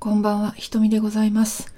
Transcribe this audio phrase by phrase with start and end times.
[0.00, 1.74] こんばんは、ひとみでございます。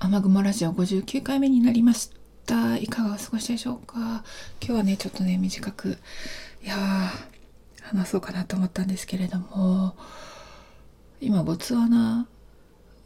[0.00, 2.10] 雨雲ラジオ59回目になりまし
[2.44, 2.76] た。
[2.76, 4.24] いかがお過ごしでしょうか？
[4.60, 5.96] 今日はね、ちょっとね、短く、
[6.64, 7.08] いやー、
[7.82, 9.94] 話そうかなと思ったんですけれども、
[11.20, 12.26] 今、ボツワナ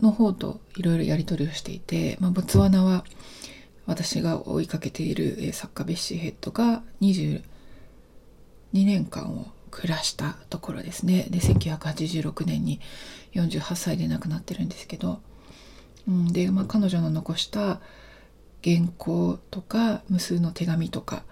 [0.00, 3.04] の方といろいろやり取りをしていて、まあ、ボツワナは
[3.84, 7.43] 私が追いかけているえ作家ベッシーヘッドが22
[8.72, 11.27] 年間を暮らしたところですね。
[11.30, 12.80] で、1986年に
[13.34, 15.21] 48歳で亡くなってるんですけど、
[16.08, 17.80] うん、で、まあ、彼女の残した
[18.63, 21.25] 原稿とか無数の手紙とか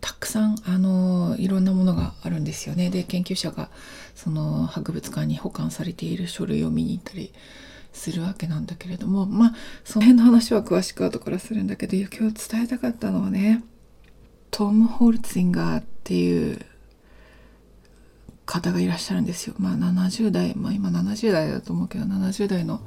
[0.00, 2.90] たくさんあのいろんなものがあるんですよね。
[2.90, 3.70] で研究者が
[4.14, 7.32] その博物館に保管されている書類を見に行ったり
[7.92, 13.62] するわけなんだけれどもまあその辺の話は詳しく後からするんだけど今日伝えたかったのはね
[14.50, 16.66] トム・ホルツィンガーっていう
[18.52, 19.54] 方がいらっしゃるんですよ。
[19.58, 22.82] まあ70代、まあ今70代だと思うけど、70代の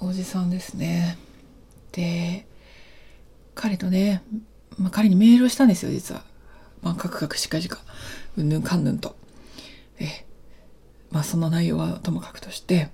[0.00, 1.18] おじさんですね。
[1.92, 2.46] で、
[3.54, 4.22] 彼とね、
[4.78, 6.24] まあ彼にメールをしたんですよ、実は。
[6.80, 7.80] まあカクカクしかじか、
[8.38, 9.16] うんぬんかんぬんと。
[10.00, 10.24] え、
[11.10, 12.88] まあその内容はともかくとして、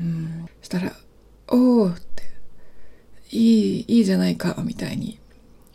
[0.00, 0.92] うん、したら、
[1.46, 2.24] おーって、
[3.30, 5.20] いい、いいじゃないか、みたいに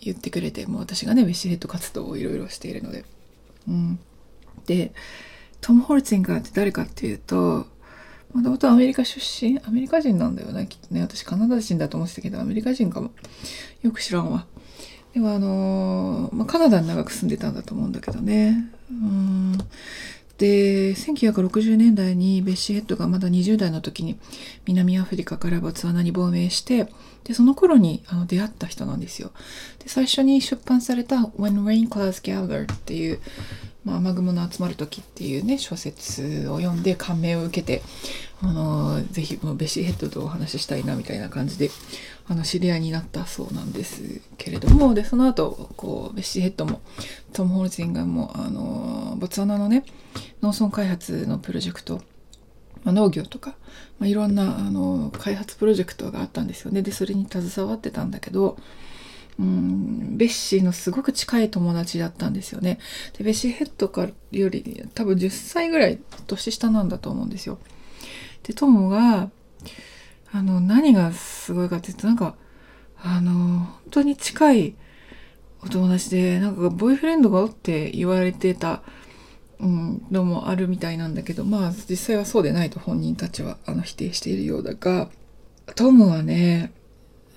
[0.01, 3.05] 言ってくれて、もう私がね、ウェッシュヘッド活動をいろいろしているので、
[3.69, 3.99] うん。
[4.65, 4.93] で
[5.61, 7.67] トム・ホルツィンガーって誰かっていうと
[8.33, 9.59] もともとアメリカ出身？
[9.59, 11.01] アメリカ人なんだよねきっとね。
[11.01, 13.11] 私カナダ人だと思ってたけどアメリカ人かも。
[13.83, 14.47] よく知らんわ。
[15.13, 18.71] でもあのーまあ、カナダに長く住んでたんだと思うんだけどね。
[18.89, 19.57] うん。
[20.39, 24.17] で1960年代にベッシーヘッドがまだ20代の時に
[24.65, 26.87] 南アフリカからボツワナに亡命して
[27.23, 29.31] でその頃にあの出会った人なんですよ。
[29.77, 33.19] で最初に出版された「When Rain Clouds Gather」っていう
[33.83, 37.81] まあ、雨雲の集まる時っていうね小説を読んで感銘を受けて
[38.41, 41.69] あのぜひこのベシーヘッドとお話ししたいなみたいな感じで
[42.27, 46.81] あの知り合いになったそうなんですけれどもでその後こうベシーヘッドも
[47.33, 49.83] トム・ホルツィンガーもあのボツワナのね
[50.41, 52.01] 農村開発のプロジェクト
[52.83, 53.55] ま、農業とか、
[53.99, 56.81] まあ、いろんなあの開発プロジェクトがあったんですよね。
[56.81, 58.57] でそれに携わってたんだけど
[59.39, 62.79] うんベッシーのすごく近い友達だったんですよね。
[63.17, 67.57] でベッシーヘッドからより多分10歳ぐらい年下なんだと思うんですよ。
[68.43, 69.29] でトムが
[70.31, 72.35] あの何がすごいかって言うとなんか
[73.01, 74.75] あの本当に近い
[75.63, 78.81] お友達でなんかボーイフレンドがおって言われてた、
[79.59, 85.09] うん、のもあるみたいなんだけどまあ実際はそうでないと本人たちはあの否定しているようだが
[85.75, 86.73] トムはね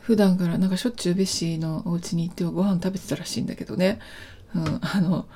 [0.06, 3.98] 普段からなんかしょっちゅうベッシーのお家に行ってご飯食べてたらしいんだけどね、
[4.54, 5.26] うん、あの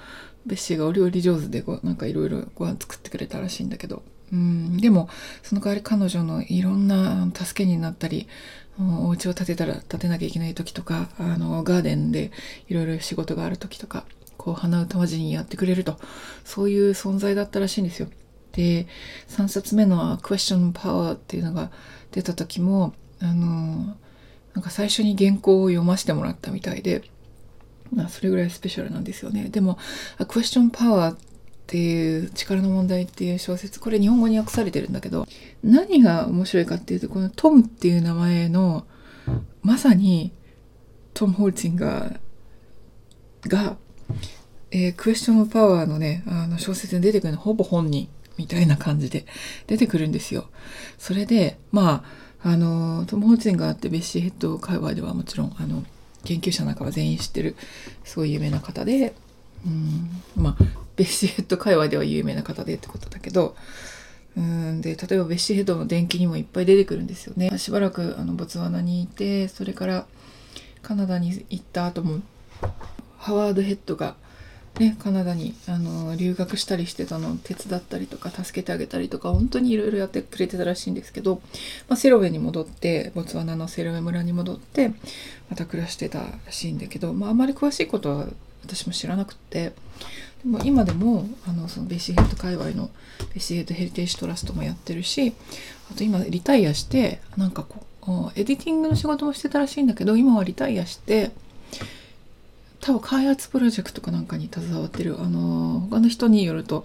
[0.47, 5.09] ベッシーがお料理上手でこうなんかいろいろご飯作ってくれたらしいんだけど、うん、でも
[5.43, 8.29] その代わり彼女のいろんな助けになったり
[8.79, 12.31] お家を建てたら建てなきゃいけない時とかあのガーデンで
[12.69, 14.05] いろいろ仕事がある時とか
[14.37, 15.99] こう鼻歌まじにやってくれると
[16.45, 18.09] そういう存在だったらしいんですよ。
[18.53, 18.87] で
[19.29, 21.73] 3冊目の「Question Power」っていうのが
[22.13, 23.97] 出た時もあの
[24.55, 27.03] なんか最初に原稿を読ませてもらったみたいで、
[27.93, 29.49] まあ、それぐらいスペシャルなんですよね。
[29.49, 29.79] でも、
[30.29, 31.19] クエスチョンパワーっ
[31.67, 35.27] ていう力の問題っていう小説、これ日本語に訳されてるんだけど、
[35.63, 38.87] 何が面白いかっていうと、このトムっていう名前の、
[39.63, 40.33] まさに
[41.15, 43.77] トム・ホルツィンガーが、
[44.71, 49.27] えー、クエスチョンパワーのね、あの小説に出てくるのほぼ本人みたいな感じで
[49.67, 50.49] 出てくるんですよ。
[50.99, 55.85] それで、まあ、あのトム・ホルツィンガーってベッシーヘッド界隈ではもちろんあの
[56.25, 57.57] 研究者なんかは全員知ってる
[58.05, 59.15] すごい有名な方で、
[59.67, 60.65] うん、まあ
[60.97, 63.57] ベッシーヘッド界隈では有名な方でってことだけど
[64.37, 67.57] うんで例えばベッシーヘッドの伝記にもいっぱい出てくるんですよね。
[67.59, 70.07] しばらくあのボツワナにいてそれから
[70.83, 72.21] カナダに行った後も
[73.19, 74.17] ハワードヘッドが
[74.79, 81.43] ね、カナダにあの留学したりしてたのを手伝ったりとか助けてあげたりとか本当にいろいろやってくれてたらしいんですけど、
[81.89, 84.93] まあ、セロベに戻ってボツワナのセロベ村に戻って
[85.51, 88.27] また暮らしてたらしいんだけど、まあ、あまり詳しいことは
[88.65, 89.73] 私も知らなくて
[90.45, 92.91] でも今でもあのそのベシーヘッド界隈の
[93.35, 95.35] ベシーヘッドヘリテージトラストもやってるし
[95.91, 97.65] あと今リタイアしてなんか
[98.01, 101.33] こうエディティングの仕事もしてたらしいんだけど今はリタイアして
[102.81, 106.85] 多分開発プロジェクトかなんかに携わってるあの他の人によると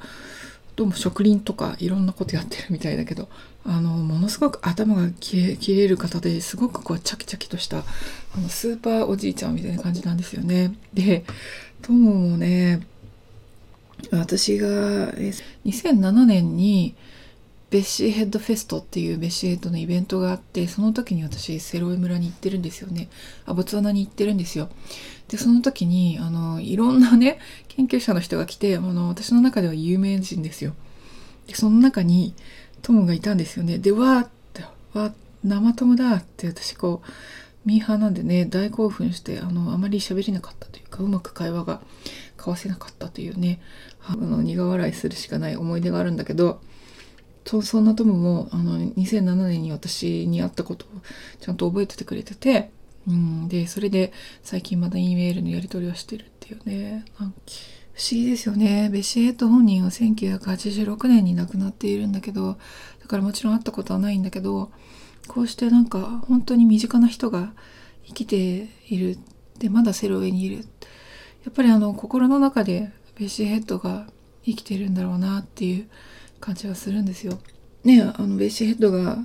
[0.75, 3.29] どうも植林とかいろんなことやってるみたいだけど
[3.65, 7.83] あのものすごく頭が切れる方ですごくこうチャキチャキとしたあ
[8.39, 10.75] のスーパーおじいちゃんみたいな感じなんですよね。
[10.93, 11.23] で
[11.81, 12.85] トムもね
[14.11, 14.67] 私が
[15.65, 16.95] 2007年に
[17.75, 23.09] ベッシーヘッドフェストっていうベッシーヘッドのイベントがあってその時に私セロエ村に行ってるんですよね。
[23.45, 24.69] あボツワナに行ってるんですよ。
[25.27, 27.37] でその時にあのいろんなね
[27.67, 30.73] 研究者の人が来てあの私の中では有名人ですよ。
[31.47, 32.33] でその中に
[32.81, 33.77] トムがいたんですよね。
[33.77, 34.63] でわーって
[34.93, 35.13] わ
[35.43, 41.81] 生トムだって私こうミーハーなんでね大興奮してあのあまり喋れなかったというかうまく会話が
[42.37, 43.59] 交わせなかったというね。
[44.07, 46.61] あの苦笑いするしかない思い出があるんだけど
[47.45, 50.89] とそんなトムもあの2007年に私に会ったことを
[51.39, 52.71] ちゃんと覚えててくれてて、
[53.07, 54.11] うん、でそれで
[54.43, 57.05] 最近まだ E メールのやり取りをしてるっていうね。
[57.17, 58.89] 不思議ですよね。
[58.91, 62.57] ベシエット本人は1986年に亡くなっているんだけど
[63.01, 64.71] だからもちろん会ったことはないんだけど
[65.27, 67.53] こうしてなんか本当に身近な人が
[68.05, 69.17] 生きている。
[69.59, 70.65] でまだセロ上にいる。
[71.45, 74.07] やっぱりあの心の中でベシーヘッドが
[74.43, 75.87] 生きてるんだろうなっていう
[76.45, 77.39] 感じはするんですよ。
[77.83, 79.17] ねあのベーシーヘッドが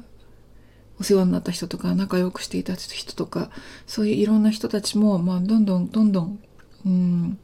[0.98, 3.50] お世話になった人とか仲良くしていた人とか
[3.86, 6.38] そういういろんな人たちも、まあ、どんどんどんどん
[6.86, 7.38] うん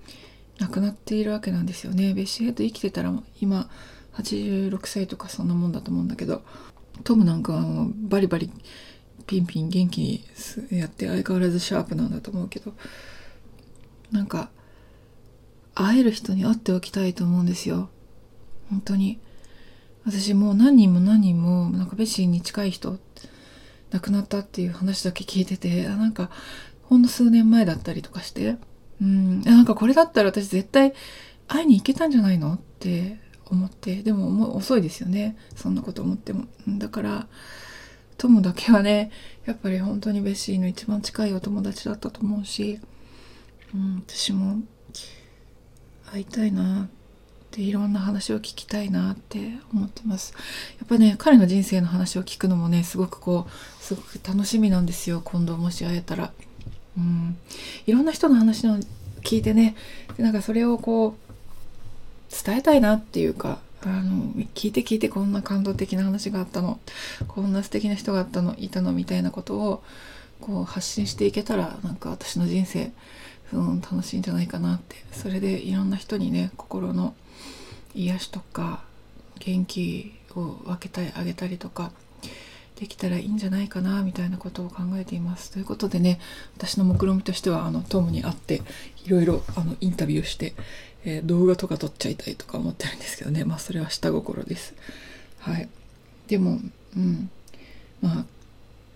[0.58, 2.14] 亡くなっているわけなんですよね。
[2.14, 3.68] ベーシーヘッド生きてたら今
[4.14, 6.42] 86歳とかそんなもんだと思うんだけど
[7.04, 8.50] トムなんかはバリバリ
[9.26, 10.24] ピンピン元気に
[10.70, 12.72] やって相変わらずシャープなんだと思うけど
[14.10, 14.50] なんか
[15.74, 17.90] 会える人に会っておきたいと思うんですよ
[18.70, 19.18] 本当に
[20.06, 22.98] 私もう何人も何人もなんかベシーに近い人
[23.90, 26.30] 亡くなったっていう話だけ聞いててあなんか
[26.84, 28.56] ほんの数年前だったりとかして
[29.00, 29.42] うん。
[29.42, 30.94] なんかこれだったら私絶対
[31.48, 35.36] 会いに行けたんじゃないのって思ってでももう遅いですよね。
[35.54, 36.44] そんなこと思っても。
[36.68, 37.26] だから
[38.18, 39.10] 友だけはね
[39.44, 42.80] やっぱり本当にベッシーの一番近いお友達だったと思うし、
[43.74, 44.62] うん、私も
[46.12, 46.88] 会いたいな。
[47.46, 50.34] っていろんな話を聞きたいなって思ってます。
[50.78, 55.22] やっぱね彼の人生の話を聞くのもねすごくこうすごく楽しみなんですよ。
[55.24, 56.32] 今度もし会えたら。
[56.98, 57.36] うん。
[57.86, 58.76] いろんな人の話を
[59.22, 59.76] 聞いてね
[60.18, 66.80] なんかそれをこう伝えたいなっていうかあの聞いて聞いてこんな感動的な話があったの。
[67.28, 69.82] こんな素敵な人があったのいたのみたいなことを
[70.40, 72.92] こう発信していけたらなんか私の人生、
[73.52, 74.96] うん、楽しいんじゃないかなって。
[75.12, 77.14] それでいろんな人にね心の
[77.94, 78.82] 癒しとか
[79.38, 81.92] 元気を分けたいあげたりとか
[82.78, 85.50] できたらいいんじゃないかなみたいなことを考えています。
[85.50, 86.20] ということでね
[86.56, 88.62] 私の目論見としてはあのトムに会って
[89.04, 90.54] いろいろあのインタビューして
[91.06, 93.44] えー、動画とか撮っちゃいたいとか思ってるんですけどね。
[93.44, 94.74] まあそれは下心です。
[95.38, 95.68] はい。
[96.26, 96.58] でも
[96.96, 97.30] うん。
[98.02, 98.24] まあ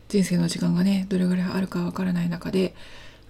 [0.08, 2.74] 人生の時間がねどれぐらいあるかわからない中で、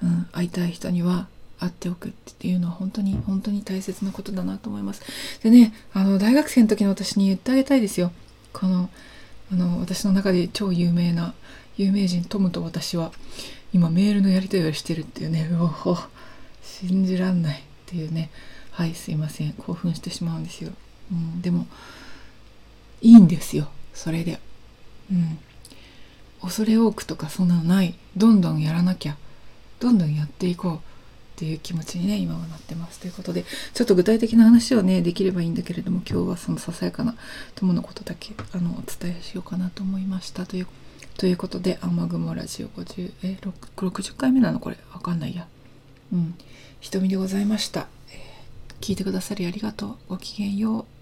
[0.03, 1.27] うん、会いたい人には
[1.59, 5.03] 会っておくっていうのは本当に本当に大切なことだなと思います。
[5.43, 8.13] でねあの大学生の時の私に言ってあげたいですよ。
[8.53, 8.89] この
[9.53, 11.35] あの私の中で超有名な
[11.77, 13.13] 有名人トムと私は
[13.73, 15.99] 今メールのやり取りをしてるっていうね うお
[16.63, 18.31] 信じらんないっていうね。
[18.71, 19.53] はいすいません。
[19.53, 20.71] 興奮してしまうんですよ、
[21.13, 21.67] うん、でも
[23.03, 23.69] いいんですよ。
[23.93, 24.41] それで。
[25.11, 25.39] うん。
[26.41, 27.95] 恐れ多くとかそんなのない。
[28.17, 29.17] どんどんやらなきゃ。
[29.81, 30.81] どんどんやっていこうっ
[31.37, 33.01] ていう気持ちにね今はなってます。
[33.01, 33.45] ということで
[33.75, 37.17] ちょっと具体的な話をねできればいいんだけれども今日はそのささやかな
[37.55, 40.45] 友のことだけあのお伝えしようかなと思いました。
[40.45, 40.67] という
[41.17, 43.39] ということで雨雲ラジオ50え
[43.77, 44.61] 60回目なの？
[44.61, 45.47] これわかんないや。
[46.13, 46.35] うん。
[46.81, 47.89] 瞳でございました。
[48.13, 48.21] え
[48.81, 49.97] 聞いてくださりありがとう。
[50.09, 51.00] ごきげんよう。